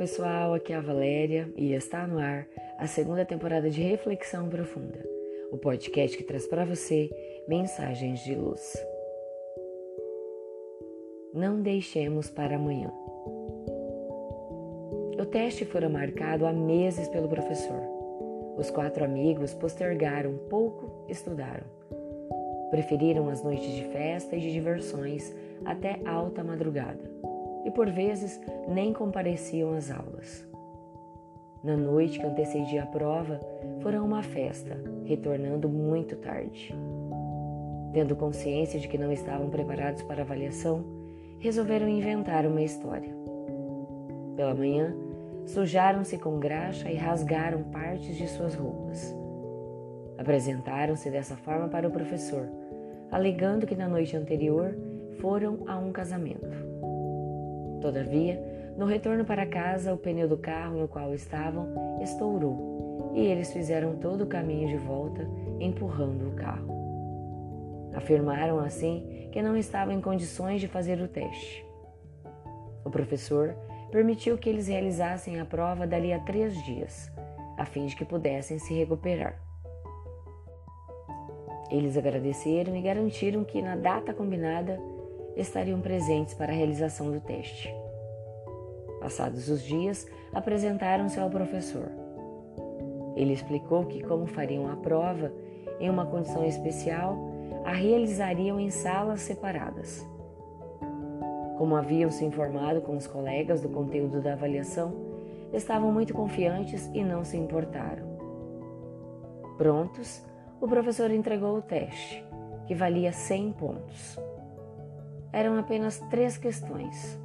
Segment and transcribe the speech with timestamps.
[0.00, 2.48] pessoal, aqui é a Valéria e está no ar
[2.78, 4.98] a segunda temporada de Reflexão Profunda,
[5.52, 7.10] o podcast que traz para você
[7.46, 8.82] mensagens de luz.
[11.34, 12.90] Não deixemos para amanhã.
[15.20, 17.82] O teste fora marcado há meses pelo professor.
[18.56, 21.66] Os quatro amigos postergaram pouco, estudaram.
[22.70, 25.30] Preferiram as noites de festa e de diversões
[25.66, 27.20] até alta madrugada
[27.64, 30.48] e por vezes nem compareciam às aulas.
[31.62, 33.38] Na noite que antecedia a prova,
[33.80, 36.74] foram a uma festa, retornando muito tarde.
[37.92, 40.82] Tendo consciência de que não estavam preparados para avaliação,
[41.38, 43.14] resolveram inventar uma história.
[44.36, 44.94] Pela manhã,
[45.44, 49.14] sujaram-se com graxa e rasgaram partes de suas roupas.
[50.16, 52.48] Apresentaram-se dessa forma para o professor,
[53.10, 54.74] alegando que na noite anterior
[55.20, 56.69] foram a um casamento.
[57.80, 58.40] Todavia,
[58.76, 61.68] no retorno para casa, o pneu do carro no qual estavam
[62.02, 65.26] estourou e eles fizeram todo o caminho de volta
[65.58, 66.80] empurrando o carro.
[67.94, 71.64] Afirmaram assim que não estavam em condições de fazer o teste.
[72.84, 73.54] O professor
[73.90, 77.10] permitiu que eles realizassem a prova dali a três dias,
[77.56, 79.40] a fim de que pudessem se recuperar.
[81.70, 84.80] Eles agradeceram e garantiram que, na data combinada,
[85.40, 87.74] estariam presentes para a realização do teste.
[89.00, 91.90] Passados os dias, apresentaram-se ao professor.
[93.16, 95.32] Ele explicou que, como fariam a prova
[95.80, 97.16] em uma condição especial,
[97.64, 100.06] a realizariam em salas separadas.
[101.56, 104.92] Como haviam se informado com os colegas do conteúdo da avaliação,
[105.52, 108.08] estavam muito confiantes e não se importaram.
[109.56, 110.22] Prontos,
[110.60, 112.24] o professor entregou o teste,
[112.66, 114.29] que valia 100 pontos
[115.32, 117.20] eram apenas três questões.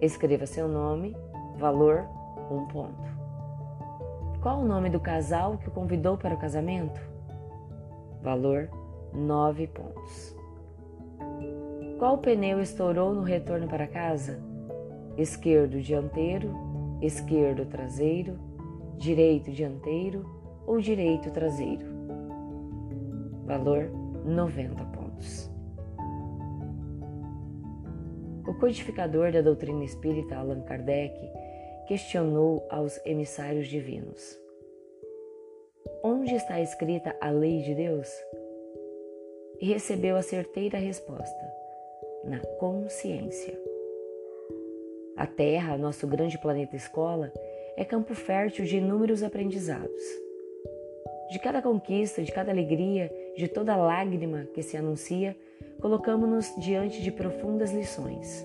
[0.00, 1.16] Escreva seu nome,
[1.56, 2.06] valor,
[2.50, 3.08] um ponto.
[4.40, 7.00] Qual o nome do casal que o convidou para o casamento?
[8.22, 8.70] Valor,
[9.12, 10.36] nove pontos.
[11.98, 14.42] Qual pneu estourou no retorno para casa?
[15.18, 16.50] Esquerdo dianteiro,
[17.02, 18.38] esquerdo traseiro,
[18.96, 20.24] direito dianteiro
[20.66, 21.84] ou direito traseiro?
[23.44, 23.90] Valor
[24.24, 25.49] 90 pontos.
[28.50, 31.14] O codificador da doutrina espírita Allan Kardec
[31.86, 34.36] questionou aos emissários divinos:
[36.02, 38.08] Onde está escrita a lei de Deus?
[39.60, 41.54] E recebeu a certeira resposta:
[42.24, 43.56] na consciência.
[45.16, 47.32] A Terra, nosso grande planeta escola,
[47.76, 50.02] é campo fértil de inúmeros aprendizados.
[51.30, 55.36] De cada conquista, de cada alegria, de toda lágrima que se anuncia,
[55.80, 58.44] colocamos-nos diante de profundas lições.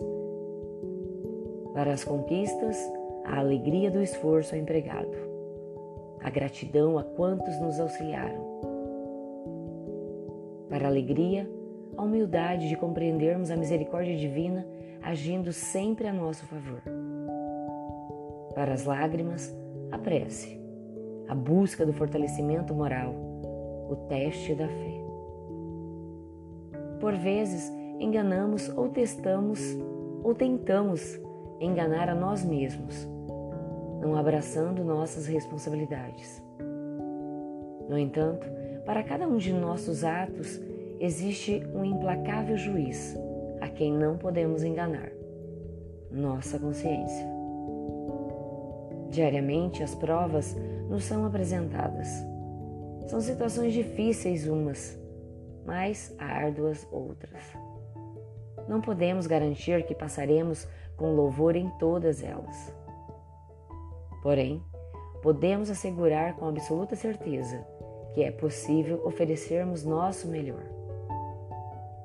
[1.74, 2.78] Para as conquistas,
[3.26, 5.18] a alegria do esforço empregado,
[6.22, 8.56] a gratidão a quantos nos auxiliaram.
[10.70, 11.50] Para a alegria,
[11.98, 14.66] a humildade de compreendermos a misericórdia divina
[15.02, 16.82] agindo sempre a nosso favor.
[18.56, 19.56] Para as lágrimas,
[19.92, 20.60] a prece,
[21.28, 23.14] a busca do fortalecimento moral,
[23.90, 25.05] o teste da fé.
[27.00, 29.60] Por vezes, enganamos ou testamos
[30.24, 31.20] ou tentamos
[31.60, 33.08] enganar a nós mesmos,
[34.02, 36.44] não abraçando nossas responsabilidades.
[37.88, 38.48] No entanto,
[38.86, 40.60] para cada um de nossos atos
[41.00, 43.16] existe um implacável juiz
[43.62, 45.12] a quem não podemos enganar
[46.12, 47.26] nossa consciência.
[49.10, 50.56] Diariamente, as provas
[50.90, 52.08] nos são apresentadas.
[53.08, 54.98] São situações difíceis umas,
[55.66, 57.42] mais árduas outras.
[58.68, 62.74] Não podemos garantir que passaremos com louvor em todas elas.
[64.22, 64.64] Porém,
[65.22, 67.66] podemos assegurar com absoluta certeza
[68.14, 70.64] que é possível oferecermos nosso melhor.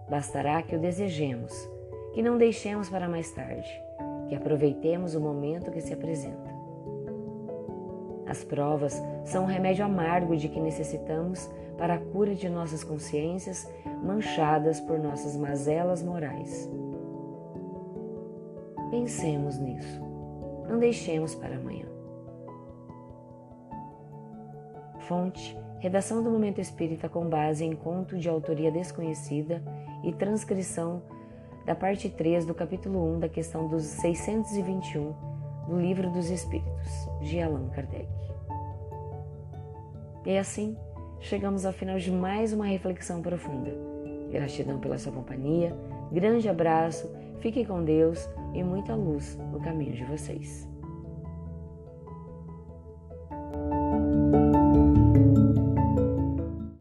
[0.09, 1.53] Bastará que o desejemos,
[2.13, 3.71] que não deixemos para mais tarde,
[4.29, 6.60] que aproveitemos o momento que se apresenta.
[8.31, 13.69] As provas são um remédio amargo de que necessitamos para a cura de nossas consciências
[14.05, 16.71] manchadas por nossas mazelas morais.
[18.89, 20.01] Pensemos nisso.
[20.69, 21.87] Não deixemos para amanhã.
[25.09, 29.61] Fonte: Redação do Momento Espírita com base em conto de autoria desconhecida
[30.05, 31.03] e transcrição
[31.67, 35.30] da parte 3 do capítulo 1 da questão dos 621
[35.71, 38.09] do Livro dos Espíritos, de Allan Kardec.
[40.27, 40.77] E assim,
[41.21, 43.73] chegamos ao final de mais uma reflexão profunda.
[44.31, 45.75] Gratidão pela sua companhia,
[46.13, 47.09] grande abraço,
[47.41, 50.69] Fiquem com Deus e muita luz no caminho de vocês.